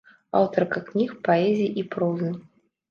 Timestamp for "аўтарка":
0.39-0.83